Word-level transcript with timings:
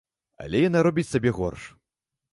Але 0.45 0.61
яна 0.69 0.81
робіць 0.87 1.05
сабе 1.11 1.35
горш. 1.41 1.69